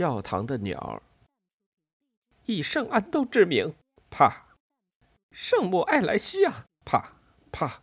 [0.00, 1.02] 教堂的鸟。
[2.46, 3.74] 以圣安东之名，
[4.08, 4.46] 啪！
[5.30, 7.12] 圣母艾莱西亚，啪
[7.52, 7.82] 啪！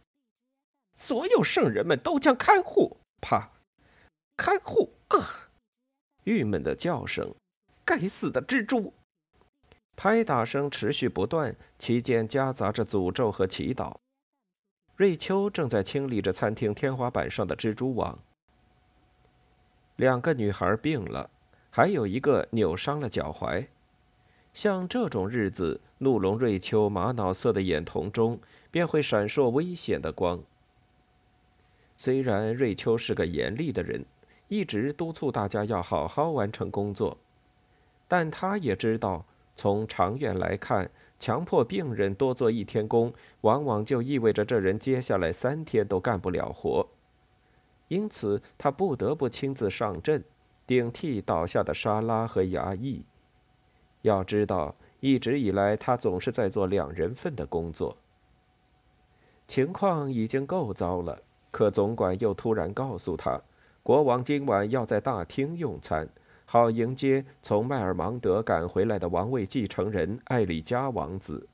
[0.95, 3.51] 所有圣人们都将看护，啪！
[4.35, 5.51] 看护啊！
[6.23, 7.35] 郁闷的叫声，
[7.85, 8.91] 该死的蜘蛛！
[9.95, 13.95] 拍打声持续不断，其间夹杂着诅咒和祈祷。
[14.95, 18.17] 瑞秋正在清理着餐厅天花板上的蜘蛛网。
[19.97, 21.29] 两个女孩病了，
[21.69, 23.67] 还有一个扭伤了脚踝。
[24.53, 28.39] 像这种日子，怒龙瑞秋玛瑙色的眼瞳中
[28.71, 30.41] 便会闪烁危险的光。
[31.95, 34.05] 虽然瑞秋是个严厉的人，
[34.47, 37.17] 一直督促大家要好好完成工作，
[38.07, 46.87] 但他也知道，从长远来看，强迫病人多做一天工，往往就意味着这人接下来三天都干不了活。
[47.87, 50.23] 因此，他不得不亲自上阵，
[50.67, 53.03] 顶替倒下的沙拉和衙役。
[54.03, 57.97] 要知道，一直以来他总是在做两人份的工作。
[59.47, 61.19] 情况已经够糟了，
[61.51, 63.41] 可总管又突然告诉他，
[63.81, 66.07] 国王今晚要在大厅用餐，
[66.45, 71.47] 好迎接从迈尔芒德赶回来的王位继承人艾里加王子。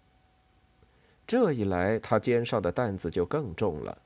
[1.25, 3.97] 这一来，他肩上的担子就更重了。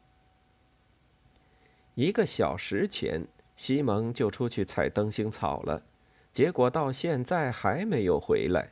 [1.95, 3.25] 一个小时前，
[3.57, 5.83] 西蒙就出去采灯芯草了，
[6.31, 8.71] 结果到现在还没有回来。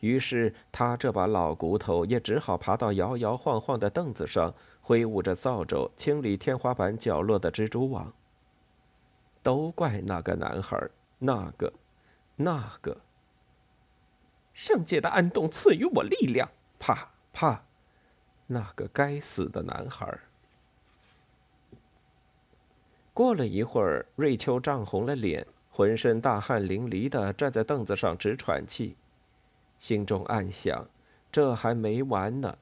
[0.00, 8.12] 于是他这把老骨头也只好爬到摇摇晃晃的凳子上，挥舞着扫帚清理天花板角落的蜘蛛网。
[9.42, 10.78] 都怪那个男孩，
[11.18, 11.72] 那个，
[12.36, 13.00] 那个。
[14.52, 17.64] 圣洁的安东赐予我力量，啪啪，
[18.46, 20.18] 那个该死的男孩。
[23.16, 28.94] 过了一会儿，瑞秋涨红了脸，浑身大汗淋漓的站在凳子上直喘气，
[29.78, 30.86] 心中暗想：
[31.32, 32.58] 这还没完呢。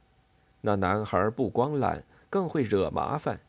[0.61, 3.41] 那男孩不光懒，更会惹麻烦。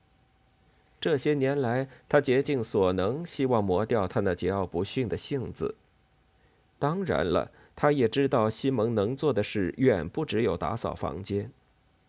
[0.99, 5.75] 这些年来，他竭尽所能，希望磨掉他那桀骜不驯的性子。
[6.79, 11.51] 当然了，他也知道西蒙能做的事远不只有打扫房间。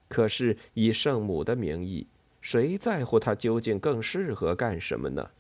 [0.09, 2.07] 可是以圣母的名义。
[2.47, 5.31] 谁在乎他究竟更适合干什么呢？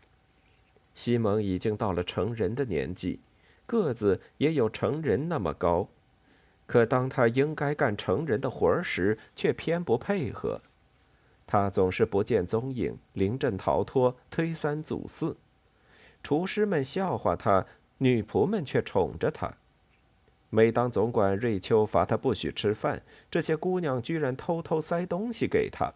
[0.93, 3.21] 西蒙已经到了成人的年纪，
[3.65, 5.89] 个子也有成人那么高，
[6.67, 10.61] 可当他应该干成人的活儿时，却偏不配合。
[11.47, 15.37] 他总是不见踪影，临阵逃脱，推三阻四。
[16.25, 17.65] 厨师们笑话他，
[17.99, 19.55] 女仆们却宠着他。
[20.51, 23.01] 每当总管瑞秋罚他不许吃饭，
[23.31, 25.95] 这些姑娘居然偷偷塞东西给他。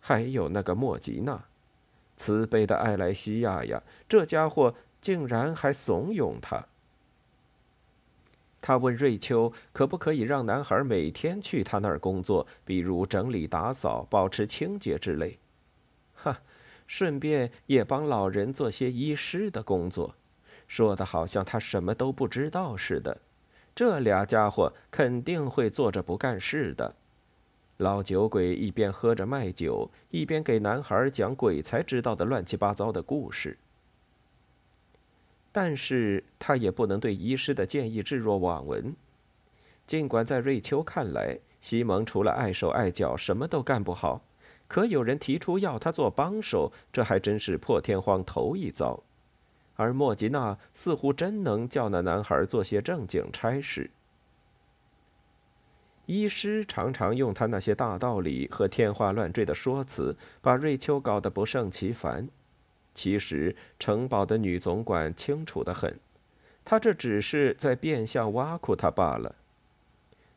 [0.00, 1.44] 还有那个莫吉娜，
[2.16, 6.66] 慈悲的艾莱西亚呀，这家伙竟然还怂恿他。
[8.60, 15.38] 他问瑞秋可不可以让男孩每天去他那儿工作，比如整理打扫、保持清洁之类。
[16.14, 16.40] 哈，
[16.86, 20.16] 顺便也帮老人做些医师的工作，
[20.66, 23.20] 说的好像他什么都不知道似的。
[23.74, 26.96] 这俩家伙肯定会坐着不干事的。
[27.78, 33.56] 老酒鬼一边喝着麦酒，一边给男孩讲鬼才知道的乱七八糟的故事。
[35.52, 38.94] 但是他也不能对医师的建议置若罔闻。
[39.86, 44.22] 尽管在瑞秋看来，西蒙除了碍手碍脚，什么都干不好，
[44.66, 49.00] 可有人提出要他做帮手，这还真是破天荒头一遭。
[49.76, 53.88] 而莫吉娜似乎真能叫那男孩做些正经差事。
[56.08, 62.26] 医师常常用他那些大道理和天花乱坠的说辞，把瑞秋搞得不胜其烦。
[62.94, 66.00] 其实城堡的女总管清楚的很，
[66.64, 69.34] 他这只是在变相挖苦他罢了。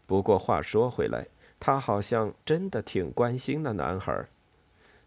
[0.06, 1.28] 不过话说回来，
[1.58, 4.26] 他好像真的挺关心那男孩，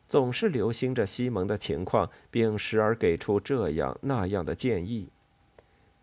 [0.08, 5.10] 总是留心着西蒙的情况，并时而给出这样那样的建议。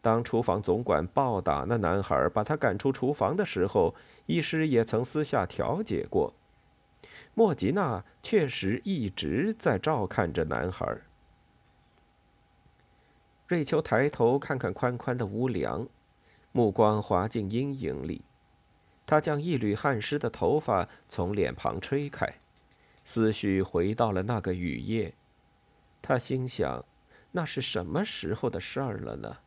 [0.01, 3.93] 当厨房总管暴打那男孩，把他赶出厨房的时候，
[4.25, 6.33] 医师也曾私下调解过。
[7.35, 10.97] 莫吉娜确实一直在照看着男孩。
[13.47, 15.87] 瑞秋抬头看看宽宽的屋梁，
[16.51, 18.21] 目光滑进阴影里。
[19.05, 22.33] 他将一缕汗湿的头发从脸庞吹开，
[23.03, 25.13] 思绪回到了那个雨夜。
[26.01, 26.83] 他心想：
[27.31, 29.37] 那是什么时候的事儿了呢？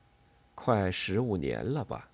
[0.64, 2.08] 快十五年了吧。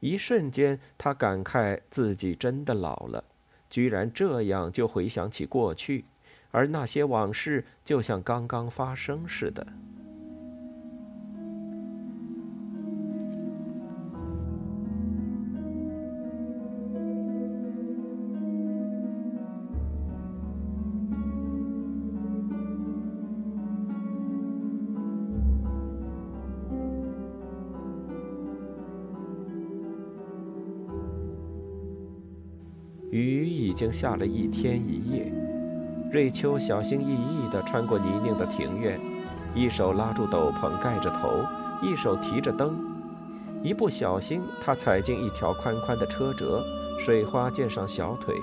[0.00, 3.22] 一瞬间，他感慨自己真的老了，
[3.68, 6.06] 居然这样就回想起过去，
[6.50, 9.66] 而那些往事就像刚刚发生似的。
[33.78, 35.32] 已经下了一天一夜，
[36.10, 38.98] 瑞秋小心翼翼地穿过泥泞的庭院，
[39.54, 41.44] 一手拉住斗篷盖着头，
[41.80, 42.76] 一手提着灯。
[43.62, 46.60] 一不小心，她踩进一条宽宽的车辙，
[46.98, 48.34] 水花溅上小腿。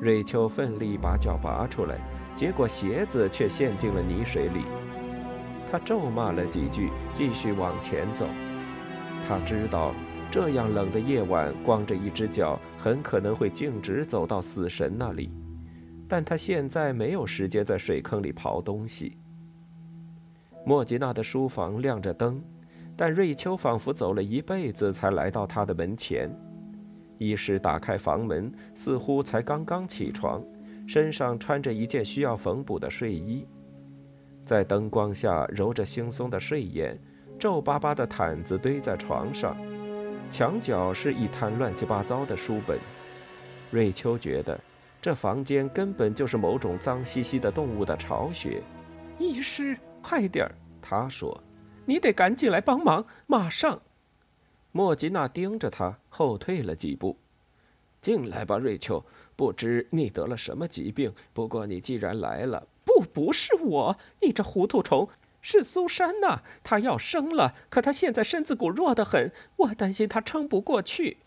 [0.00, 1.98] 瑞秋奋力把脚拔出来，
[2.34, 4.64] 结果鞋子却陷进了泥水里。
[5.70, 8.24] 她咒骂了几句，继续往前走。
[9.28, 9.92] 她知道。
[10.32, 15.30] 这样冷的夜晚，光着一只脚很可能会径直走到死神那里，
[16.08, 19.18] 但他现在没有时间在水坑里刨东西。
[20.64, 22.42] 莫吉娜的书房亮着灯，
[22.96, 26.30] 但瑞秋仿佛走了一辈子才来到他的门前。
[27.18, 30.42] 医师打开房门，似乎才刚刚起床，
[30.86, 33.46] 身上穿着一件需要缝补的睡衣，
[34.46, 36.98] 在灯光下揉着惺忪的睡眼，
[37.38, 39.54] 皱巴巴的毯子堆在床上。
[40.32, 42.78] 墙角是一滩乱七八糟的书本，
[43.70, 44.58] 瑞秋觉得
[44.98, 48.62] 这房间根本就是某种脏兮兮的动物的巢穴。
[49.18, 50.54] 医师，快点儿！
[50.80, 51.38] 他说
[51.84, 53.82] ：“你得赶紧来帮忙，马上！”
[54.72, 57.18] 莫吉娜盯着他，后退了几步。
[58.00, 59.04] 进来吧，瑞秋。
[59.36, 65.06] 不知你得了什么疾病，不过你既然来了，不，不是我，你这糊涂虫。
[65.42, 71.18] 是苏珊娜，她要生了，可她现在身子骨弱得很，我担心她撑不过去。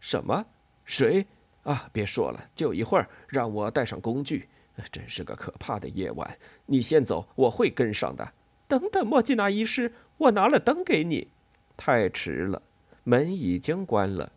[0.00, 0.44] 什么？
[0.84, 1.26] 谁？
[1.62, 4.48] 啊，别说了，就一会儿，让我带上工具。
[4.90, 6.36] 真是个可怕的夜晚。
[6.66, 8.32] 你先走，我会跟上的。
[8.66, 11.28] 等等，莫吉娜医师，我拿了灯给你。
[11.76, 12.60] 太迟了，
[13.04, 14.32] 门已经关了。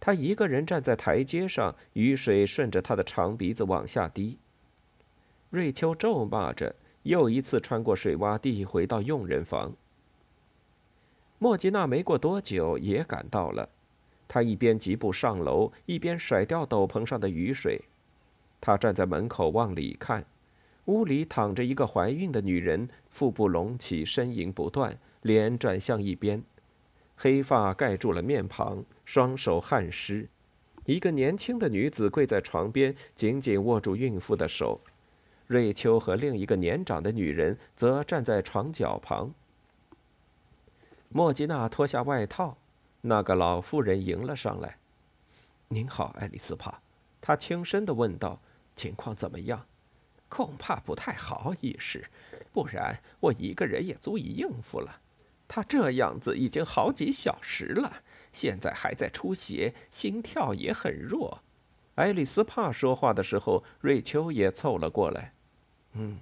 [0.00, 4.38] 他一个人站在台阶上，雨水顺着他的长鼻子往下滴。
[5.50, 6.74] 瑞秋咒骂着。
[7.02, 9.72] 又一次穿过水洼地，回到佣人房。
[11.38, 13.68] 莫吉娜没过多久也赶到了，
[14.28, 17.80] 她一边疾步上楼，一边甩掉斗篷上的雨水。
[18.60, 20.24] 她站在门口往里看，
[20.84, 26.42] 屋里躺着一个怀孕的女人，腹部隆起，呻吟不断，脸转向一边，
[27.16, 30.28] 黑发盖住了面庞，双手汗湿。
[30.84, 34.80] 一个年轻的女子跪在床边，紧紧握住孕妇的手。
[35.46, 39.34] 瑞秋和另一个年长的女人则站在床脚旁。
[41.08, 42.56] 莫吉娜脱下外套，
[43.02, 44.78] 那个老妇人迎了上来。
[45.68, 46.80] “您好，爱丽丝帕。”
[47.20, 48.40] 她轻声的问道
[48.74, 49.66] ，“情况怎么样
[50.28, 52.06] ？”“恐怕不太好，医师，
[52.52, 55.00] 不然我一个人也足以应付了。
[55.46, 61.42] 他这样子已经好几小时了，现在还在出血，心跳也很弱。”
[61.94, 65.32] 爱丽丝帕说话的时候，瑞秋也凑了过来。
[65.92, 66.18] 嗯，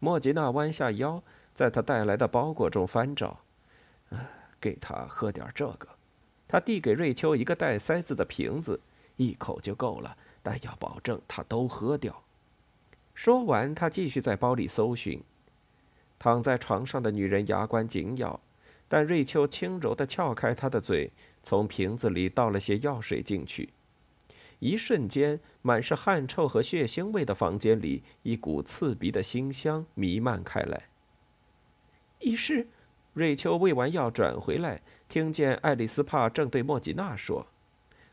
[0.00, 1.22] 莫吉娜弯下腰，
[1.54, 3.38] 在他带来的包裹中翻找。
[4.10, 4.28] 啊，
[4.60, 5.88] 给他喝点这个。
[6.48, 8.80] 他递给瑞秋一个带塞子的瓶子，
[9.16, 12.22] 一口就够了，但要保证他都喝掉。
[13.14, 15.22] 说完，他继续在包里搜寻。
[16.18, 18.40] 躺在床上的女人牙关紧咬，
[18.88, 21.10] 但瑞秋轻柔地撬开她的嘴，
[21.42, 23.68] 从瓶子里倒了些药水进去。
[24.58, 30.88] 一瞬间，满是汗臭和血腥味的房间里，一股刺鼻的腥香弥漫开来。
[32.20, 32.66] 医师，
[33.12, 37.46] 瑞秋喂完药转回来，听见爱丽丝帕正对莫吉娜说：“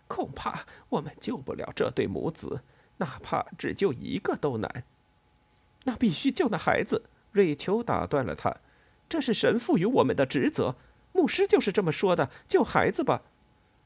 [0.07, 2.61] 恐怕我们救不了这对母子，
[2.97, 4.83] 哪怕只救一个都难。”
[5.85, 7.03] 那必须救那孩子。
[7.31, 8.57] 瑞秋打断了他
[9.09, 10.75] ：“这是神赋予我们的职责，
[11.13, 12.29] 牧师就是这么说的。
[12.47, 13.23] 救孩子吧。”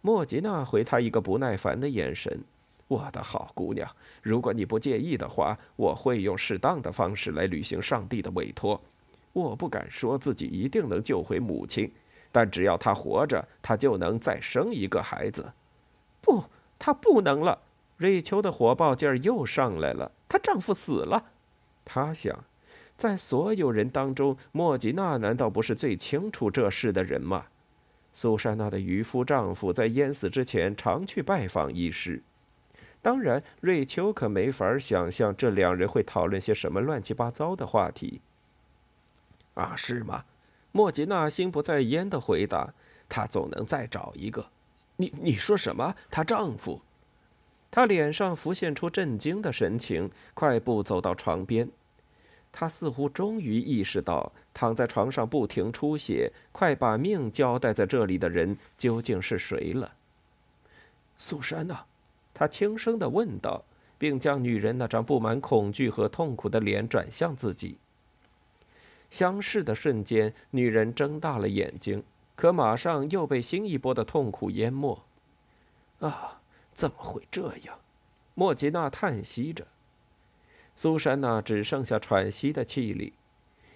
[0.02, 2.44] 莫吉娜回他一个不耐烦的眼神。
[2.88, 3.86] 我的好姑娘，
[4.22, 8.82] 如果你不介意的话，我会用适当的方式来履行上帝的委托。
[9.34, 11.92] 我不敢说自己一定能救回母亲，
[12.32, 15.52] 但只要她活着，她就能再生一个孩子。
[16.22, 16.44] 不，
[16.80, 17.60] 她不能了。
[17.98, 20.12] 瑞秋的火爆劲儿又上来了。
[20.30, 21.26] 她丈夫死了，
[21.84, 22.46] 她想，
[22.96, 27.48] 在所有人当中，莫吉娜难道不是最清楚这事的人吗？
[28.20, 32.20] 苏珊娜的渔夫丈夫在淹死之前常去拜访医师。
[33.00, 38.20] 当然，瑞秋可没法想象这两人会讨论些什么乱七八糟的话题。
[39.54, 40.26] 啊，是吗？
[40.72, 42.74] 莫吉娜心不在焉的回答
[43.08, 44.48] ：“她总能再找一个。”
[44.98, 45.94] 你你说什么？
[46.10, 46.82] 她丈夫？
[47.70, 51.70] 她脸上浮现出震惊的神情，快步走到床边。
[52.52, 59.94] 他似乎终于意识到，躺在床上不停出血、快把命交代在这里的人究竟是谁了。
[61.18, 61.86] 苏珊娜。
[62.34, 63.64] 他轻声的问道，
[63.98, 67.80] 并将女人那张布满恐惧和痛苦的脸转向自己。
[69.10, 72.04] 相视的瞬间，女人睁大了眼睛，
[72.36, 75.04] 可马上又被新一波的痛苦淹没。
[76.00, 76.40] 啊，
[76.76, 77.80] 怎么会这样？
[78.36, 79.66] 莫吉娜叹息着。
[80.80, 83.14] 苏珊娜只剩下喘息的气力。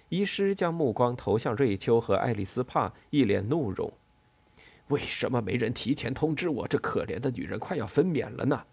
[0.08, 3.92] 医师将目光投向瑞秋和爱丽丝帕，一脸怒容。
[4.86, 6.68] 为什么没人提前通知我？
[6.68, 8.64] 这可怜的女人快要分娩了呢。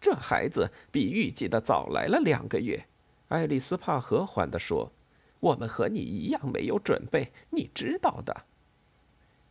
[0.00, 2.84] 这孩子比预计的早来了两个月。
[3.28, 4.90] 爱丽丝帕和缓地说
[5.38, 8.42] ：“我们和你一样没有准备，你知道的。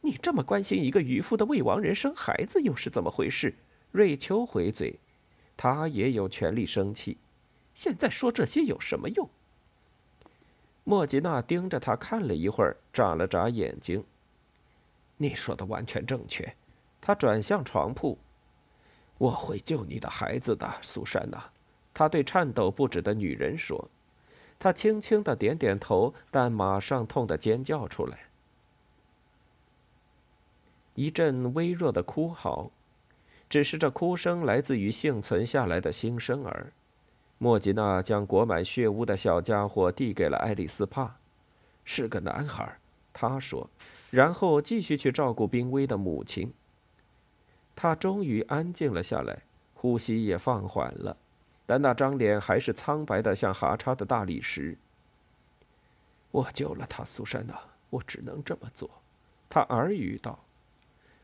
[0.01, 3.55] 你这么关心一个渔夫的未亡人生孩子，又是怎么回事？”
[3.93, 4.99] 瑞秋回嘴
[5.55, 7.17] ：“他也有权利生气。
[7.75, 9.29] 现在说这些有什么用？”
[10.83, 14.03] 莫吉娜盯着他看了一会儿，眨了眨眼睛。
[15.17, 16.55] 你说的完全正确，
[16.99, 18.17] 他转向床铺。
[19.17, 21.51] 我会救你的孩子的，苏珊娜。
[21.93, 23.89] 他对颤抖不止的女人说。
[24.57, 28.19] 他轻轻的点点头，但马上痛得尖叫出来。
[30.93, 32.71] 一阵微弱的哭嚎，
[33.49, 36.71] 只是这哭声来自于幸存下来的新生儿。
[37.37, 41.15] 莫吉娜将裹满血污的小家伙递给了爱丽丝帕，
[41.83, 42.77] 是个男孩，
[43.13, 43.69] 她说。
[44.11, 46.53] 然后继续去照顾濒危的母亲。
[47.75, 49.41] 他终于安静了下来，
[49.73, 51.17] 呼吸也放缓了，
[51.65, 54.77] 但那张脸还是苍白的像哈叉的大理石。
[56.31, 58.89] 我救了他，苏珊娜，我只能这么做。”
[59.49, 60.39] 他耳语道。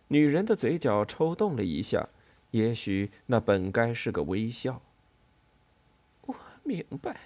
[0.09, 2.09] 女人的嘴角抽动了一下，
[2.49, 4.81] 也许那本该是个微笑。
[6.63, 7.19] 明白。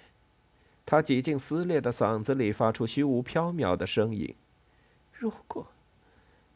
[0.84, 4.34] 他几近撕裂的嗓子里发出虚无缥缈的声音。
[5.12, 5.66] 如果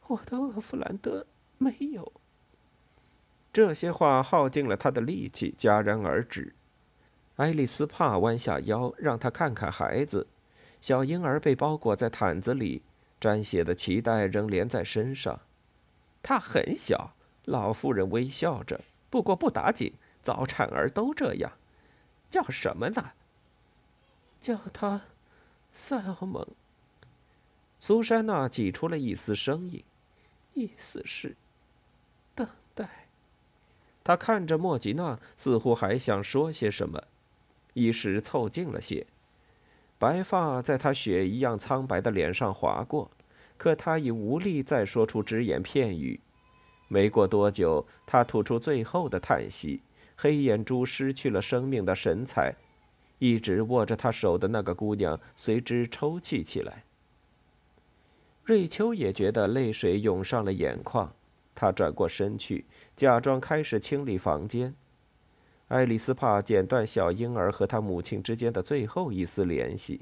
[0.07, 1.27] 我的厄弗兰德
[1.59, 2.13] 没有
[3.53, 6.55] 这些话，耗尽了他的力气，戛然而止。
[7.37, 10.27] 爱丽丝帕弯下腰，让他看看孩子。
[10.81, 12.83] 小婴儿被包裹在毯子里，
[13.21, 15.41] 沾血的脐带仍连在身上。
[16.23, 17.15] 他很小，
[17.47, 18.81] 老妇人微笑着。
[19.09, 21.51] 不过不打紧，早产儿都这样。
[22.31, 23.13] 叫什么呢？
[24.41, 25.03] 叫他
[25.73, 26.47] 塞奥蒙。
[27.79, 29.83] 苏珊娜挤出了一丝声音，
[30.55, 31.37] 意思是
[32.35, 33.09] 等待。
[34.05, 37.03] 她看着莫吉娜，似乎还想说些什么。
[37.75, 39.07] 一时凑近了些，
[39.99, 43.11] 白发在他雪一样苍白的脸上划过，
[43.57, 46.21] 可他已无力再说出只言片语。
[46.89, 49.83] 没过多久，他吐出最后的叹息，
[50.21, 52.55] 黑眼珠失去了生命的神采。
[53.19, 56.85] 一直握着他手的那个姑娘随之抽泣起来。
[58.45, 61.11] 瑞秋也觉得泪水涌上了眼眶，
[61.55, 64.75] 她转过身去，假装开始清理房间。
[65.69, 70.01] 爱丽丝怕剪断小婴儿和他母亲之间的最后一丝联系。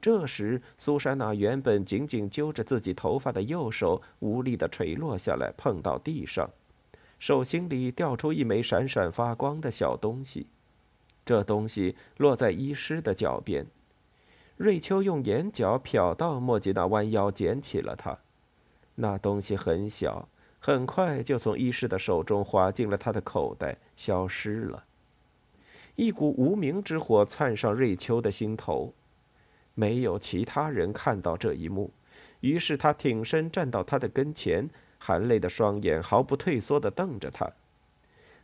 [0.00, 6.50] 这时，苏珊娜原本紧紧揪着自己头发的右手无力地垂落下来，碰到地上，
[7.20, 10.48] 手心里掉出一枚闪闪发光的小东西。
[11.24, 13.64] 这东西落在医师的脚边。
[14.56, 18.18] 瑞秋用眼角瞟到莫吉娜弯腰捡起了它，
[18.94, 24.84] 那东西很小，很快就从医师的手中滑进了他的口袋，消失了。
[25.96, 28.94] 一股无名之火窜上瑞秋的心头，
[29.74, 31.92] 没有其他人看到这一幕，
[32.40, 34.68] 于是他挺身站到他的跟前，
[35.00, 37.50] 含泪的双眼毫不退缩地瞪着他，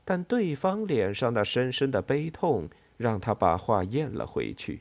[0.04, 4.80] 但对方脸上那深深的悲痛让他把话咽了回去。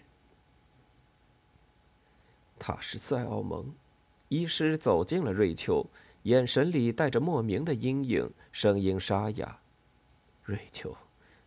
[2.57, 3.73] 他是塞奥蒙，
[4.29, 5.85] 医师走进了瑞秋，
[6.23, 9.59] 眼神里带着莫名的阴影，声音沙哑
[10.45, 10.95] ：“瑞秋，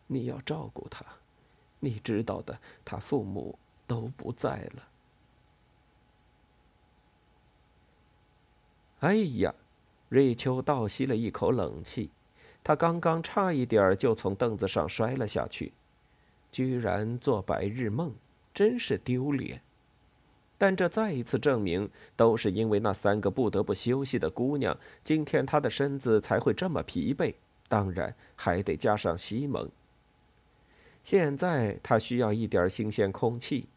[0.06, 1.04] 你要照顾他，
[1.80, 4.88] 你知道的，他父母都不在了。”
[9.00, 9.54] 哎呀，
[10.08, 12.10] 瑞秋倒吸了一口冷气，
[12.64, 15.72] 他刚刚差一点就从凳子上摔了下去，
[16.50, 18.14] 居然做白日梦，
[18.54, 19.62] 真是丢脸。
[20.56, 27.34] 但这再一次证明，都是因为那三个不得不休息的姑娘，今天她的身子才会这么疲惫。
[27.68, 29.70] 当然，还得加上西蒙。
[31.04, 33.68] 现在她需要一点新鲜空气，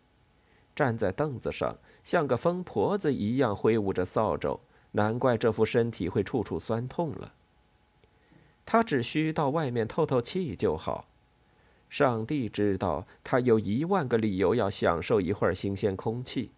[0.73, 4.59] 站在凳子上，像个疯婆子一样挥舞着扫帚，
[4.91, 7.33] 难怪这副身体会处处酸痛了。
[8.65, 11.05] 他只需到外面透透气就好。
[11.89, 16.51] 上帝知道，他有一万个理由要享受一会儿新鲜空气。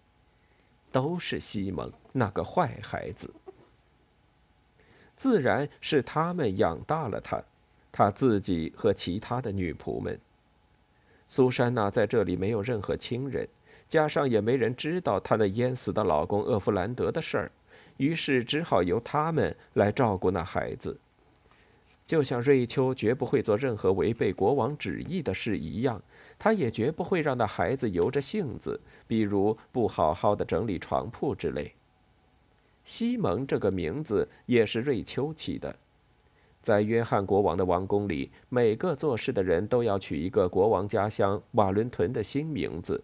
[0.91, 3.33] 都是西蒙那个坏孩子，
[5.15, 7.43] 自然是他们养大了他，
[7.91, 10.19] 他自己和其他的女仆们。
[11.27, 13.49] 苏珊娜在这里没有任何亲人，
[13.89, 17.51] 加上也没人知道她那淹死的老公厄弗兰德的事儿，
[17.97, 20.99] 于是只好由他们来照顾那孩子。
[22.05, 26.01] 就像瑞秋绝不会做任何违背国王旨意的事一样，
[26.37, 31.73] 他也绝不会让那孩子由着性子，比如不好好的整理床铺之类。
[32.83, 35.73] 西蒙这个名字也是瑞秋起的，
[36.61, 43.01] 在约翰国王的王宫里，每个做事的人都要取一个国王家乡瓦伦屯的新名字，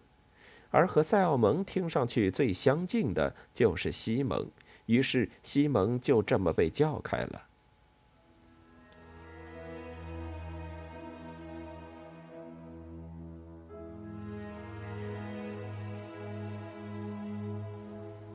[0.70, 4.46] 而和塞奥蒙听上去最相近的就是西蒙，
[4.90, 7.42] 于是西蒙就这么被叫开了。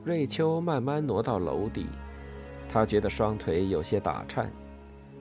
[0.02, 1.88] 瑞秋慢慢挪到楼底，
[2.70, 4.50] 她觉得双腿有些打颤，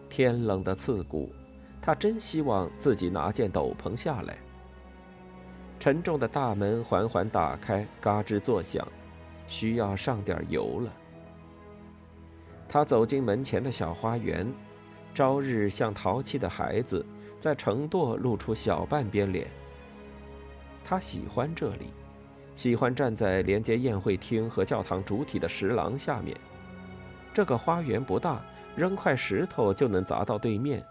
[0.08, 1.34] 天冷的刺骨，
[1.82, 4.38] 她真希望自己拿件斗篷下来。
[5.82, 8.88] 沉重的大门缓缓打开，嘎吱作响，
[9.48, 10.94] 需要上点油了。
[12.68, 14.52] 他走进门前的小花园，
[15.14, 17.06] 朝日像淘气的孩子，
[17.40, 19.48] 在城垛露出小半边脸。
[20.84, 21.94] 他喜欢这里。
[22.56, 26.38] 喜欢站在连接宴会厅和教堂主体的石廊下面。
[27.34, 28.42] 这个花园不大，
[28.78, 30.82] 扔块石头就能砸到对面。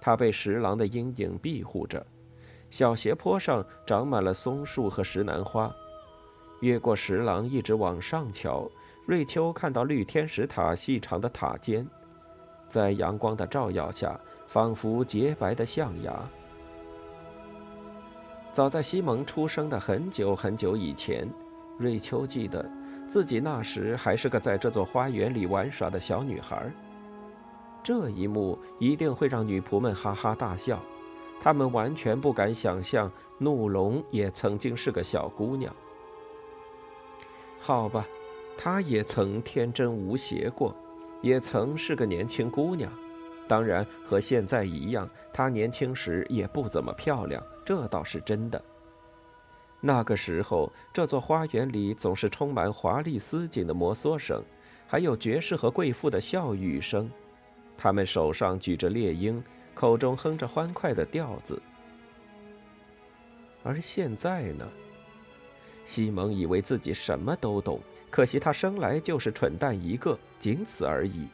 [0.00, 2.06] 他被石廊的阴影庇护着。
[2.70, 5.74] 小斜坡上长满了松树和石楠花。
[6.60, 8.70] 越过石廊，一直往上瞧，
[9.06, 11.86] 瑞秋看到绿天使塔细长的塔尖，
[12.70, 16.26] 在阳光的照耀下，仿佛洁白的象牙。
[18.50, 21.28] 早在西蒙出生的很久很久以前，
[21.76, 22.64] 瑞秋记得
[23.06, 26.72] 自己那时还是个在这座花园里玩耍的小女孩。
[27.82, 30.80] 这一幕一定会让女仆们哈哈大笑，
[31.38, 35.70] 她们完全不敢想象怒龙也曾经是个小姑娘。
[37.60, 38.06] 好吧，
[38.56, 40.74] 她也曾天真无邪过，
[41.20, 42.92] 也曾是个年轻姑娘。
[43.46, 48.62] 当然，和现在一样，她年轻时也不怎么漂亮，这倒是真的。
[49.80, 54.42] 那个时候，这座花园里总是充满华丽丝锦的摩挲声，
[54.86, 57.10] 还有爵士和贵妇的笑语声，
[57.76, 61.60] 他们手上举着猎鹰，口中哼着欢快的调子。
[63.62, 64.66] 而现在呢？
[65.84, 67.78] 西蒙以为自己什么都懂，
[68.14, 71.26] 可惜他生来就是蠢蛋一个，仅此而已。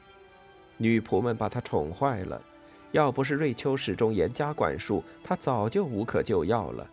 [0.79, 2.41] 女仆们把他宠坏了，
[2.93, 6.89] 要不是瑞秋始终严加管束，他早就无可救药了。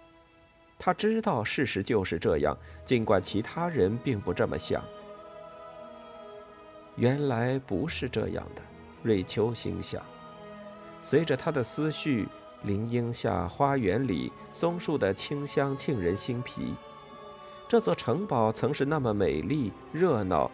[0.78, 4.84] 他知道事实就是这样，尽管其他人并不这么想。
[6.98, 8.62] 原来不是这样的，
[9.04, 10.04] 瑞秋心想。
[11.02, 12.28] 随着他的思绪，
[12.64, 16.76] 林荫下、花园里，松树的清香沁人心脾。
[17.68, 20.50] 这座城堡曾是那么美丽、热闹。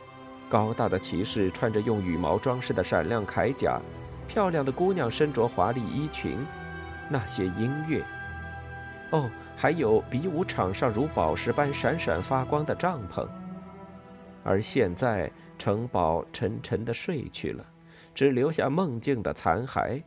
[0.49, 3.79] 高大的骑士穿着用羽毛装饰的闪亮铠甲，
[4.27, 6.37] 漂亮的姑娘身着华丽衣裙，
[7.09, 8.03] 那些音乐，
[9.11, 13.27] 哦，还有比武场上如宝石般闪闪发光的帐篷。
[14.43, 17.63] 而现在，城堡沉沉地睡去了，
[18.13, 20.01] 只留下梦境的残骸。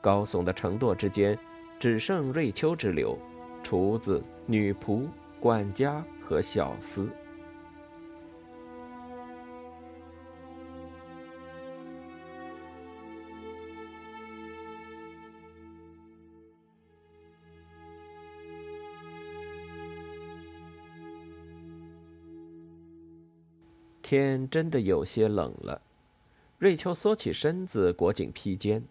[0.00, 1.38] 高耸的城垛之间，
[1.78, 3.18] 只剩瑞秋之流，
[3.62, 5.06] 厨子、女仆、
[5.46, 7.08] 管家和小厮。
[24.02, 25.80] 天真的有些冷了，
[26.58, 28.82] 瑞秋缩起身子，裹紧披肩。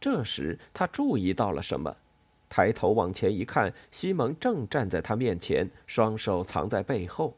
[0.00, 1.94] 这时，他注意到了什么，
[2.50, 7.34] 抬头往前一看，西蒙正站在他面前，双手藏在背后。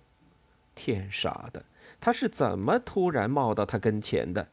[0.75, 1.65] 天杀的，
[2.01, 4.49] 他是怎么突然冒到他跟前的？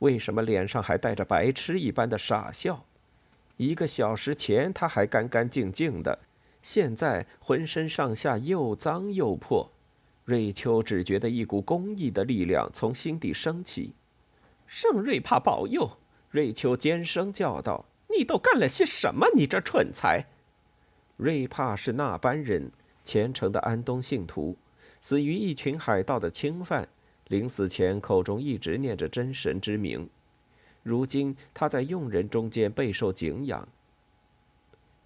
[0.00, 2.84] 为什么脸上还带着白痴一般的傻笑？
[3.56, 6.18] 一个小时前他还干干净净的，
[6.60, 9.70] 现在浑身上下又脏又破。
[10.24, 13.94] 瑞秋只觉得一股公益的力量从心底升起。
[14.66, 15.98] 圣瑞帕保佑！
[16.30, 17.84] 瑞秋尖声叫道
[18.16, 19.26] ：“你都干了些什么？
[19.34, 20.26] 你这蠢材！”
[21.16, 22.70] 瑞帕是那班人
[23.04, 24.56] 虔诚的安东信徒，
[25.00, 26.88] 死于一群海盗的侵犯。
[27.28, 30.08] 临死前口中一直念着真神之名。
[30.82, 33.68] 如今他在佣人中间备受敬仰。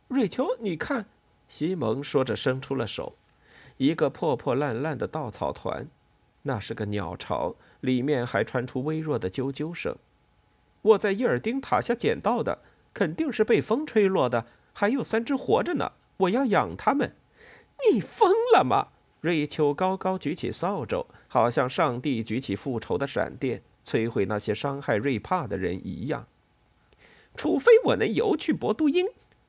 [0.08, 1.04] 瑞秋，你看，
[1.48, 3.14] 西蒙说着伸出了手。
[3.76, 5.86] 一个破破烂烂的稻草团，
[6.42, 9.96] 那是个鸟巢，里面还传出微弱的啾啾声。
[10.80, 12.60] 我在伊尔丁塔下捡到的，
[12.94, 14.46] 肯定是被风吹落的。
[14.72, 17.14] 还有三只活着呢，我要养它们。
[17.92, 18.88] 你疯了吗？
[19.20, 26.26] 瑞秋高高举起扫帚，好像上帝举起复仇的闪电，摧毁那些伤害瑞帕的人一样。
[27.34, 29.06] 除非我能游去博都因，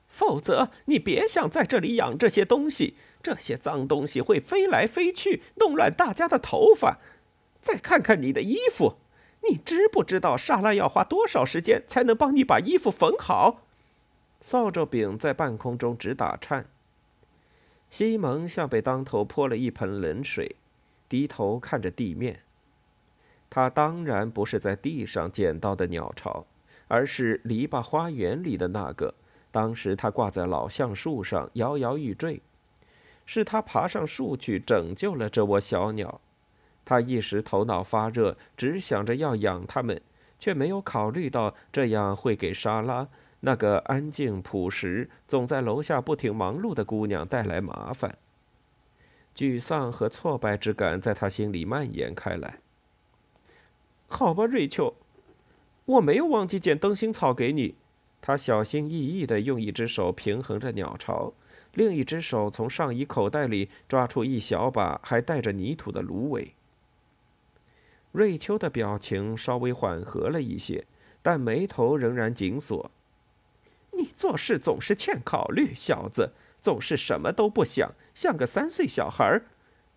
[0.07, 2.95] 否则你别想在这里养这些东西。
[3.21, 6.99] 这些脏东西会飞来飞去，弄乱大家的头发。
[7.59, 8.97] 再看看你的衣服，
[9.49, 13.61] 你知不知道莎拉要花多少时间才能帮你把衣服缝好？
[14.41, 16.67] 扫帚柄在半空中直打颤。
[17.89, 20.55] 西蒙像被当头泼了一盆冷水，
[21.07, 22.41] 低头看着地面。
[23.49, 26.45] 他当然不是在地上捡到的鸟巢，
[26.87, 29.13] 而是篱笆花园里的那个。
[29.51, 32.41] 当时他挂在老橡树上，摇摇欲坠。
[33.25, 36.19] 是他爬上树去拯救了这窝小鸟，
[36.85, 39.99] 他一时头脑发热，只想着要养它们，
[40.39, 43.07] 却没有考虑到这样会给莎拉
[43.39, 48.17] 那个安静朴实、总在楼下不停忙碌的姑娘带来麻烦。
[49.35, 52.59] 沮丧和挫败之感在他心里蔓延开来。
[54.07, 54.93] 好吧，瑞秋，
[55.85, 57.75] 我没有忘记捡灯芯草给你。
[58.21, 61.33] 他小心翼翼地用一只手平衡着鸟巢。
[61.73, 66.53] 另一只手从上衣口袋里抓出一小把还带着泥土的芦苇。
[68.15, 70.85] 瑞秋的表情稍微缓和了一些，
[71.21, 72.89] 但眉头仍然紧锁。
[73.91, 79.41] 你做事总是欠考虑，小子，总是什么都不想，像个三岁小孩。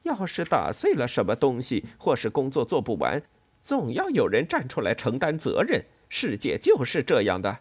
[0.02, 3.22] 要是打碎了什么东西，或是工作做不完，
[3.62, 5.85] 总要有人站出来承担责任。
[6.09, 7.59] 世界就是这样的。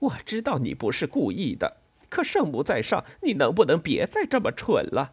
[0.00, 1.78] 我知道你不是故意的。
[2.10, 5.12] 可圣母在上，你能不能别再这么蠢了？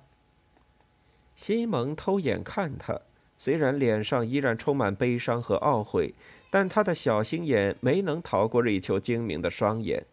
[1.35, 2.99] 西蒙偷眼看他，
[3.43, 6.13] 虽然脸上依然充满悲伤和懊悔，
[6.51, 10.05] 但他的小心眼没能逃过瑞秋精明的双眼。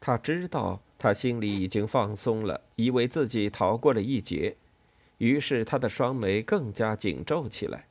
[0.00, 4.56] 他知道他心里已经放松了，以为自己逃过了一劫，
[5.18, 7.84] 于是他的双眉更加紧皱起来。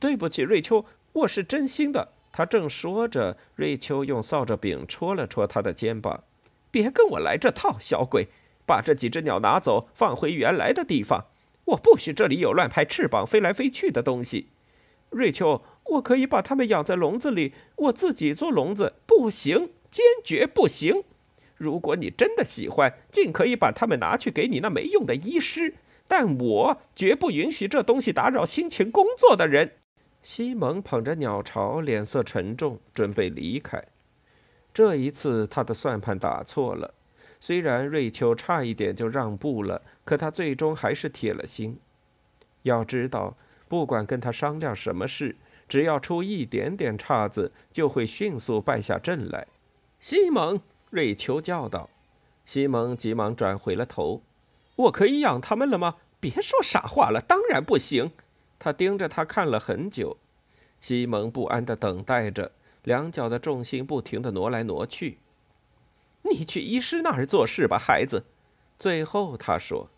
[0.00, 2.08] 对不起，瑞秋，我是真心的。
[2.32, 6.24] 他正说着，瑞秋用扫帚柄戳了戳他的肩膀。
[6.70, 8.28] 别跟我来这套，小鬼！
[8.64, 11.26] 把这几只鸟拿走，放回原来的地方。
[11.66, 14.48] 我不许这里有乱拍翅膀、飞来飞去的东西。
[15.10, 18.94] 瑞秋，我可以把它们养在笼子里，我自己做笼子。
[19.06, 21.04] 不行，坚决不行！
[21.56, 25.74] 如果你真的喜欢，尽可以把它们拿去给你那没用的医师，
[26.06, 29.72] 但我绝不允许这东西打扰辛勤工作的人。
[30.22, 33.82] 西蒙捧着鸟巢，脸色沉重，准备离开。
[34.74, 36.92] 这一次，他的算盘打错了。
[37.46, 41.78] 虽然瑞秋差一点就让步了，可他最终还是铁了心。
[42.62, 43.36] 要知道，
[43.68, 45.36] 不管跟他商量什么事，
[45.68, 49.46] 只要出一点点岔子，就会迅速败下阵来。
[50.00, 51.88] 西蒙，瑞秋叫道。
[52.44, 54.22] 西蒙急忙转回了头
[54.74, 55.98] ：“我可以养他们了吗？
[56.18, 58.10] 别说傻话了，当然不行。”
[58.58, 60.16] 他盯着他看了很久。
[60.80, 62.50] 西蒙不安地等待着。
[62.82, 65.18] 两脚的重心不停地挪来挪去。
[66.30, 68.24] 你去医师那儿做事吧，孩子。
[68.78, 69.88] 最后他说：“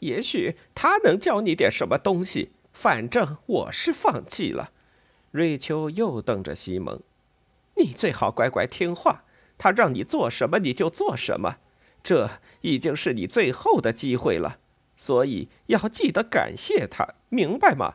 [0.00, 2.50] 也许他能教你点什么东西。
[2.72, 4.72] 反正我是放弃了。”
[5.30, 7.00] 瑞秋又瞪着西蒙
[7.76, 9.24] ：“你最好乖乖听话。
[9.58, 11.56] 他让你做什么你就做什么。
[12.02, 14.58] 这已经是你最后的机会了，
[14.96, 17.94] 所以要记得感谢他，明白吗？”“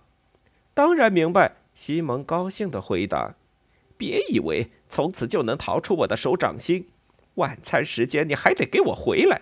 [0.73, 3.35] 当然明白。”西蒙高兴地回答。
[3.97, 6.89] 别以为从此就能逃出我的手掌心。
[7.41, 9.41] 晚餐时间你还得给我回来。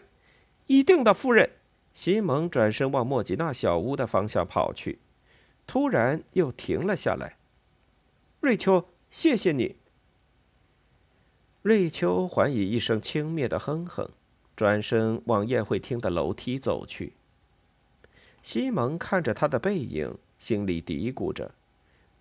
[0.66, 1.52] 一定的，夫人。
[1.94, 5.00] 西蒙转身往莫吉娜小屋的方向跑去，
[5.68, 7.36] 突然又停了下来。
[8.40, 9.76] 瑞秋，谢谢你。
[11.62, 14.10] 瑞秋还以一声轻蔑的哼哼，
[14.56, 17.14] 转身往宴会厅的楼梯走去。
[18.42, 21.54] 西蒙看着他的背影，心里嘀咕着：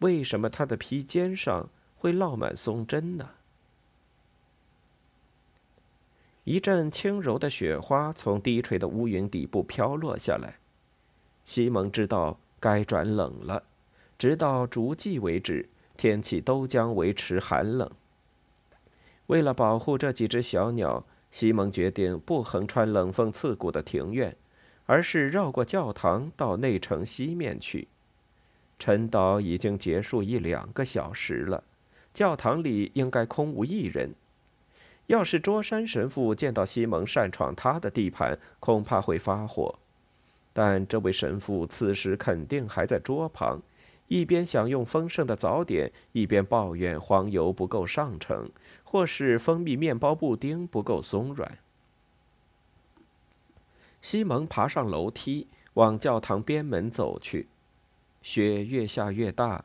[0.01, 3.31] 为什么他的披肩上会落满松针呢？
[6.49, 10.57] 一阵轻柔的雪花从低垂的乌云底部飘落下来，
[11.45, 13.63] 西蒙知道该转冷了，
[14.17, 17.91] 直到逐季为止，天气都将维持寒冷。
[19.27, 24.35] 为了保护这几只小鸟，西蒙决定不横穿冷风刺骨的庭院，
[24.87, 27.89] 而是绕过教堂到内城西面去。
[28.79, 31.63] 晨祷已经结束一两个小时了，
[32.15, 34.15] 教堂里应该空无一人。
[35.09, 39.75] 要是卓山神父见到西蒙擅闯他的地盘，恐怕会发火。
[40.53, 43.61] 但这位神父此时肯定还在桌旁。
[44.09, 48.51] 一边享用丰盛的早点，一边抱怨黄油不够上乘，
[48.85, 51.59] 或是蜂蜜面包布丁不够松软。
[54.01, 57.49] 西蒙爬上楼梯，往教堂边门走去。
[58.23, 59.65] 雪越下越大，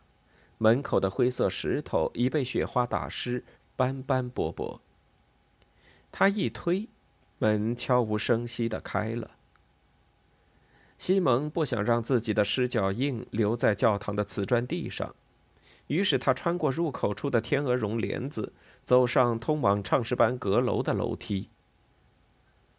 [0.57, 3.43] 门口的灰色石头已被雪花打湿，
[3.75, 4.81] 斑斑驳驳。
[6.15, 6.87] 他一推，
[7.39, 9.31] 门悄无声息地开了。
[10.99, 15.15] 西蒙不想让自己的湿脚印留在教堂的瓷砖地上，
[15.87, 18.53] 于是他穿过入口处的天鹅绒帘子，
[18.85, 21.49] 走上通往唱诗班阁楼的楼梯。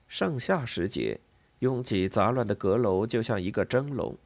[0.07, 1.19] 盛夏时节，
[1.59, 4.17] 拥挤杂乱的阁楼就像一个蒸笼，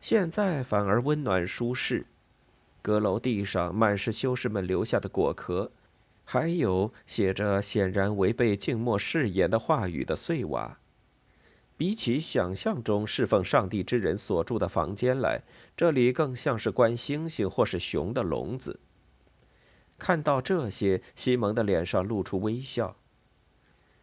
[0.00, 2.06] 现在反而温暖舒适。
[2.80, 5.72] 阁楼地上满是修士们留下的果壳，
[6.28, 10.78] 还有写着显然违背静默誓言的话语的碎瓦。
[11.76, 15.42] 比起想象中侍奉上帝之人所住的房间来，
[15.76, 18.80] 这里更像是关猩猩或是熊的笼子。
[19.98, 22.96] 看到这些，西蒙的脸上露出微笑。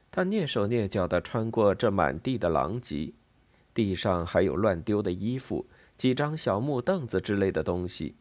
[0.09, 3.13] 他蹑手蹑脚地穿过这满地的狼藉，
[3.73, 5.65] 地上还有乱丢的衣服、
[5.97, 8.15] 几张小木凳子之类的东西。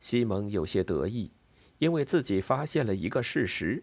[0.00, 1.30] 西蒙有些得意，
[1.80, 3.82] 因为自己发现了一个事实。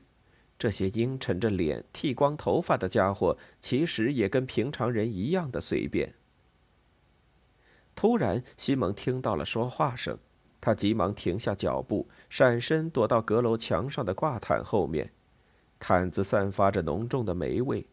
[0.57, 6.15] 这些阴沉着脸、剃光头发的家伙，其实也跟平常人一样的随便。
[7.95, 10.17] 突然，西蒙听到了说话声，
[10.59, 15.11] 他急忙停下脚步，闪身躲到阁楼墙上的挂毯后面。
[15.79, 17.87] 毯子散发着浓重的霉味，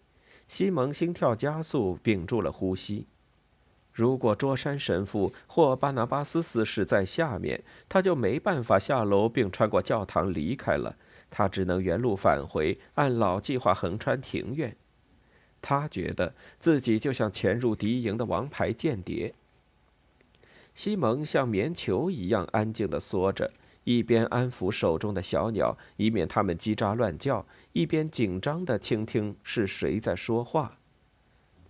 [0.48, 3.06] 西蒙心跳加速，屏住了呼吸。
[3.94, 10.96] 如果卓山神父或巴拿巴斯四士在下面，他就没办法下楼并穿过教堂离开了。
[11.30, 14.76] 他只能原路返回，按老计划横穿庭院。
[15.62, 19.32] 他觉得自己就像潜入敌营的王牌间谍。
[20.74, 23.52] 西蒙像棉球一样安静地缩着，
[23.84, 30.78] 一边安抚手中的小鸟，以免它们叽喳乱叫，一边紧张地倾听是谁在说话。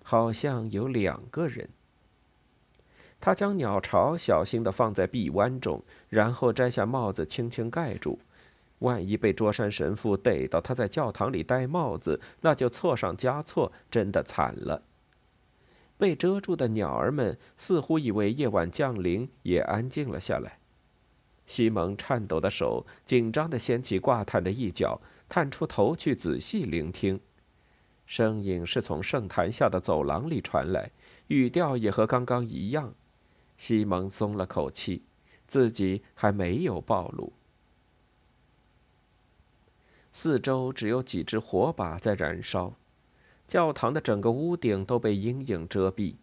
[0.03, 1.69] 好像有两个人。
[3.25, 8.19] 他将鸟巢小心地放在臂弯中，然后摘下帽子，轻轻盖住。
[8.81, 14.83] 万一被卓山神父逮到他在教堂里戴帽子，那就错上加错，真的惨了。
[15.97, 20.59] 被遮住的鸟儿们似乎以为夜晚降临，也安静了下来。
[21.47, 27.19] 西蒙颤抖的手紧张地掀起挂毯的一角，探出头去仔细聆听。
[28.05, 30.91] 声音是从圣坛下的走廊里传来，
[31.29, 32.93] 语调也和刚刚一样。
[33.67, 35.05] 西蒙松了口气，
[35.49, 37.33] 自己还没有暴露。
[40.13, 42.75] 四周只有几只火把在燃烧，
[43.49, 46.17] 教堂的整个屋顶都被阴影遮蔽，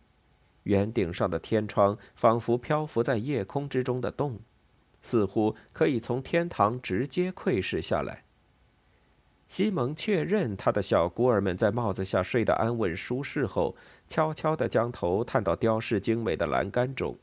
[0.66, 4.40] 圆顶上的天窗仿佛漂浮在夜空之中的洞，
[5.02, 8.24] 似乎可以从天堂直接窥视下来。
[9.48, 13.76] 西蒙确认他的小孤儿们在帽子下睡得安稳舒适后，
[14.08, 17.18] 悄悄地将头探到雕饰精美的栏杆中，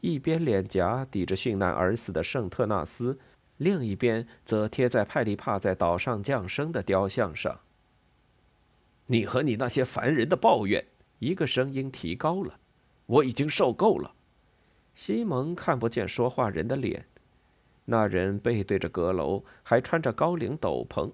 [0.00, 3.18] 一边脸颊抵着殉难而死的圣特纳斯。
[3.58, 7.60] 另一边则贴在派利帕在岛上降生的雕像上。
[9.06, 10.86] 你和你那些烦人的抱怨，
[11.18, 12.58] 一个声音提高了。
[13.04, 14.14] 我已经受够了。
[14.94, 17.06] 西蒙看不见说话人的脸，
[17.84, 21.12] 那人背对着阁楼，还穿着高领斗篷。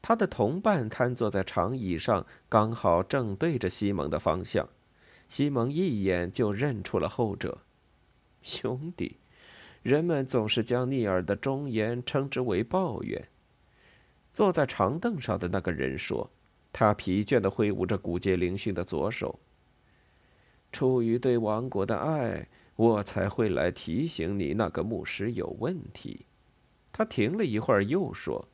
[0.00, 4.68] 他的同伴瘫坐在长椅上，刚好正对着西蒙的方向。
[5.28, 7.58] 西蒙一眼就认出了后者，
[8.44, 9.16] 兄弟。
[9.82, 13.28] 人们总是将逆耳的忠言称之为抱怨。
[14.32, 16.30] 坐在长凳上的那个人说
[16.72, 19.38] ：“他疲倦地挥舞着骨节嶙峋的左手。
[20.72, 26.26] 出于对王国的爱，我才会来提醒你那个牧师有问题。
[26.92, 28.48] 他停了一会儿，又说：“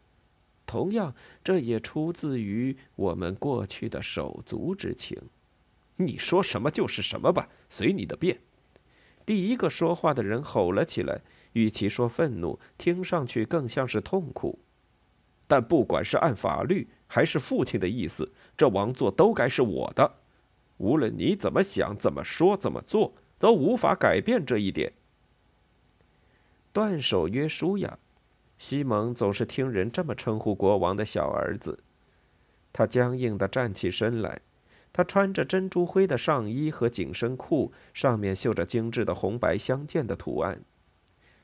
[0.67, 5.19] 同样，这也出自于我们过去的手足之情。”
[5.97, 8.41] 你说什么就是什么吧，随你的便。
[9.31, 11.21] 第一个说话的人吼了起来，
[11.53, 14.59] 与其说愤怒，听上去更像是痛苦。
[15.47, 20.17] 但不管是按法律，还是父亲的意思，这王座都该是我的。
[20.79, 24.93] 无论你怎么想、怎么说、怎么做，都无法改变这一点。
[26.73, 28.01] 断手约书亚，
[28.59, 31.79] 西蒙总是听人这么称呼国王的小儿子。
[32.73, 34.41] 他僵硬地站起身来。
[34.93, 40.63] 他穿着珍珠灰的上衣和紧身裤，上面绣着精致的红白相间的图案。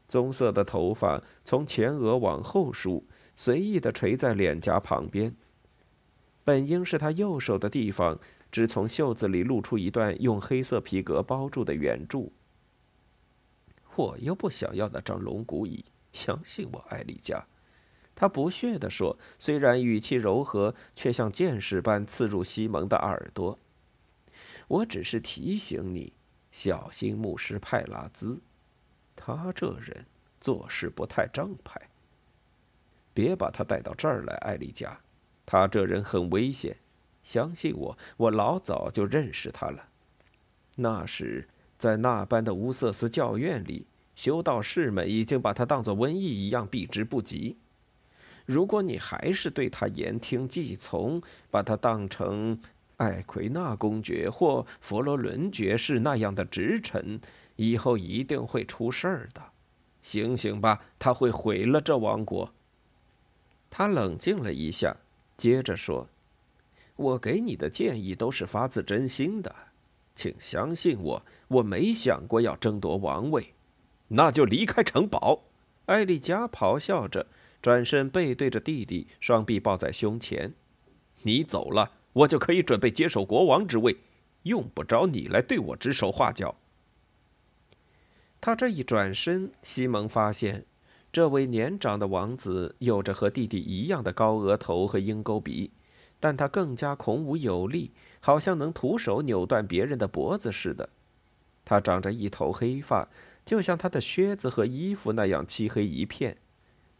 [0.08, 5.34] 棕色的头发从前额往后梳，随意地垂在脸颊旁边。
[6.44, 8.18] 本应是他右手的地方，
[8.52, 12.32] 只从袖子里露出一段用黑色皮革包住的圆柱。
[13.96, 17.44] 我又不想要那张龙骨椅，相信我，艾丽加。
[18.16, 23.58] 他不屑地说，虽然语气柔和，却像箭矢般刺入西蒙的耳朵。
[24.68, 26.14] 我只是提醒你，
[26.50, 28.40] 小心牧师派拉兹，
[29.14, 30.06] 他这人
[30.40, 31.90] 做事不太正派。
[33.12, 34.98] 别把他带到这儿来，艾丽加，
[35.44, 36.78] 他这人很危险。
[37.22, 39.88] 相信我，我老早就认识他了。
[40.76, 41.48] 那时，
[41.78, 47.58] 在那般的乌瑟斯教院里，修道士们已经把他当作瘟疫一样避之不及。
[48.46, 52.58] 如果你还是对他言听计从，把他当成
[52.96, 57.20] 艾奎纳公爵或佛罗伦爵士那样的直臣，
[57.56, 59.42] 以后一定会出事儿的。
[60.00, 62.52] 醒醒吧，他会毁了这王国。
[63.68, 64.96] 他冷静了一下，
[65.36, 66.08] 接着说
[66.94, 69.52] ：“我给你的建议都是发自真心的，
[70.14, 73.52] 请相信我，我没想过要争夺王位。
[74.08, 75.42] 那就离开城堡。”
[75.86, 77.26] 艾丽加咆哮着。
[77.60, 80.54] 转身背对着弟弟，双臂抱在胸前。
[81.22, 83.96] 你走了，我就可以准备接手国王之位，
[84.42, 86.56] 用不着你来对我指手画脚。
[88.40, 90.66] 他这一转身，西蒙发现，
[91.10, 95.72] 这位年长的王子有着和弟弟一样的高额头和鹰钩鼻，
[96.20, 97.90] 但他更加孔武有力，
[98.20, 100.90] 好像能徒手扭断别人的脖子似的。
[101.64, 103.08] 他长着一头黑发，
[103.44, 106.36] 就像他的靴子和衣服那样漆黑一片。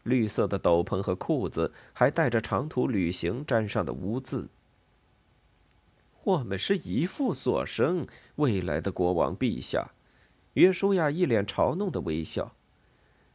[0.07, 4.47] 绿色的斗篷和裤子还带着长途旅行沾上的污渍。
[6.23, 9.91] 我们是一父所生，未来的国王陛下。
[10.53, 12.55] 约书亚一脸嘲弄的微笑。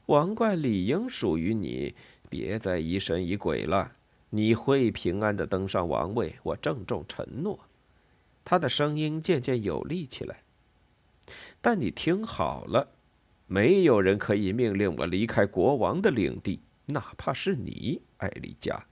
[0.07, 1.95] 王冠理应属于你，
[2.29, 3.93] 别再疑神疑鬼了。
[4.31, 7.61] 你会平安的登上王位，我郑重承诺。
[8.45, 10.43] 他的声音渐渐有力起来。
[11.61, 12.89] 但你听好了。
[13.53, 18.87] 没有人可以命令我离开国王的领地，哪怕是你，艾丽加。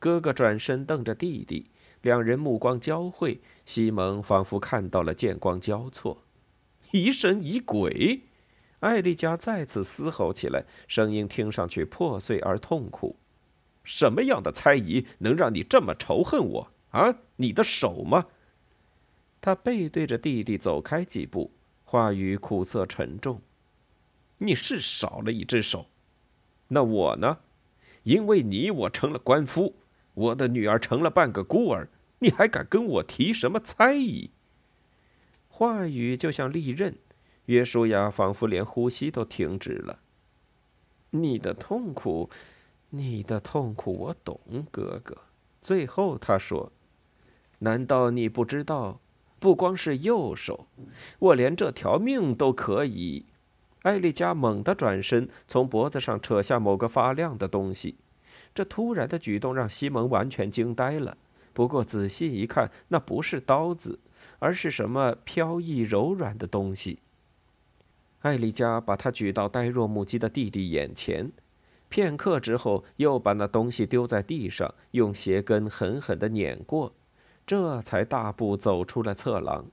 [0.00, 1.70] 哥哥转身瞪着弟弟，
[2.02, 3.40] 两人目光交汇。
[3.64, 6.24] 西蒙仿佛看到了剑光交错，
[6.90, 8.22] 疑神疑鬼。
[8.80, 13.14] 艾丽加再次嘶吼起来，声音听上去破碎而痛苦。
[13.84, 17.14] 什么样的猜疑能让你这么仇恨我啊？
[17.36, 18.26] 你的手吗？
[19.40, 21.52] 他背对着弟弟走开几步。
[21.88, 23.40] 话语苦涩沉重，
[24.38, 25.86] 你是少了一只手，
[26.66, 27.38] 那我呢？
[28.02, 29.76] 因为你，我成了官夫，
[30.14, 34.30] 我的女儿成了半个孤儿，你还敢跟我提什么猜疑？
[35.48, 36.98] 话语就像利刃，
[37.44, 40.00] 约书亚仿佛连呼吸都停止了。
[41.10, 42.28] 你的痛苦，
[42.90, 44.40] 你的痛苦，我懂，
[44.72, 45.16] 哥哥。
[45.62, 46.72] 最后他说
[47.60, 49.00] ：“难道你不知道？”
[49.38, 50.66] 不光是右手，
[51.18, 53.26] 我连这条命都可以。
[53.82, 57.96] 艾丽加猛地转身，从脖子上扯下某个发亮的东西。
[58.54, 61.16] 这突然的举动让西蒙完全惊呆了。
[61.52, 64.00] 不过仔细一看，那不是刀子，
[64.38, 66.98] 而是什么飘逸柔软的东西。
[68.20, 71.30] 艾丽加把它举到呆若木鸡的弟弟眼前，
[71.88, 76.92] 片刻之后，又把那东西丢在地上，用鞋跟狠狠地碾过。
[77.46, 79.66] 这才大步走出了侧廊。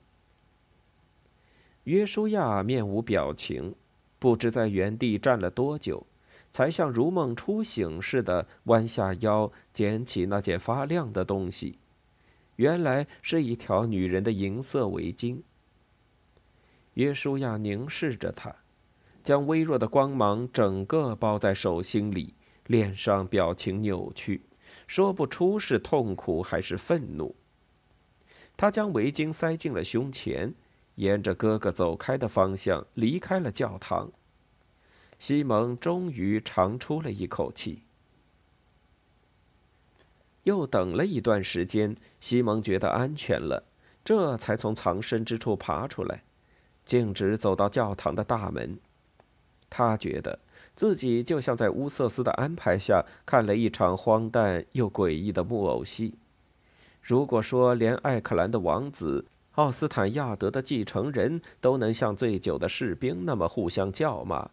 [1.86, 3.76] 约书亚面无表情，
[4.20, 6.06] 不知在原地站了多久，
[6.52, 11.80] 才像如梦初醒似的弯下腰捡起那件发亮的东西。
[12.58, 15.42] 原来是一条女人的银色围巾。
[16.94, 18.56] 约书亚凝视着她，
[19.24, 22.36] 将微弱的光芒整个包在手心里，
[22.68, 24.44] 脸上表情扭曲，
[24.86, 27.36] 说不出是痛苦还是愤怒。
[28.56, 30.54] 他将围巾塞进了胸前，
[30.96, 34.12] 沿着哥哥走开的方向离开了教堂。
[35.20, 37.84] 西蒙终于长出了一口气。
[40.44, 43.64] 又等了一段时间，西蒙觉得安全了，
[44.04, 46.24] 这才从藏身之处爬出来，
[46.86, 48.78] 径直走到教堂的大门。
[49.70, 50.40] 他觉得
[50.76, 56.16] 自己就像在乌瑟斯的安排下看了一场荒诞又诡异的木偶戏。
[57.04, 64.50] 如果说连艾克兰的王子、奥斯坦亚德的继承人都能像醉酒的士兵那么互相叫骂，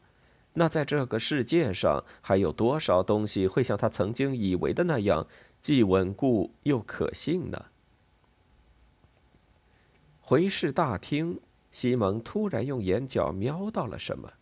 [0.55, 5.27] 那在这个世界上还有多少东西会像他曾经以为的那样？
[5.63, 7.67] 既稳固又可信呢。
[10.21, 11.39] 回视大厅，
[11.71, 14.33] 西蒙突然用眼角瞄到了什么。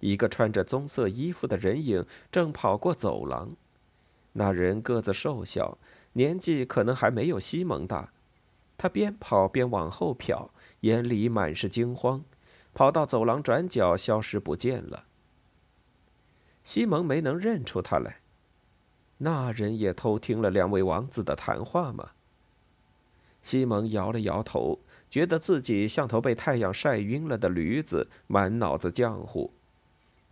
[0.00, 3.56] 一个穿着棕色衣服的人影正跑过走廊。
[4.34, 5.78] 那人个子瘦小，
[6.14, 8.12] 年纪可能还没有西蒙大。
[8.76, 10.48] 他边跑边往后瞟，
[10.80, 12.24] 眼里满是惊慌，
[12.74, 15.04] 跑到走廊转角，消失不见了。
[16.64, 18.18] 西蒙没能认出他来。
[19.18, 22.10] 那人也偷听了两位王子的谈话吗？
[23.40, 29.52] 西蒙摇了摇头，觉得自己像头被太阳晒晕了的驴子，满脑子浆糊。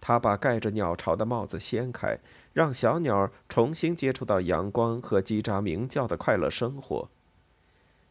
[0.00, 2.18] 他把盖着鸟巢的帽子掀开，
[2.52, 7.08] 让小鸟重新接触到阳光和叽喳鸣叫的快乐生活。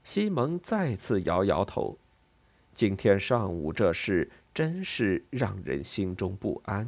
[0.04, 1.98] 西蒙再次摇摇头，
[2.74, 6.88] 今天上午这事真是让人心中不安。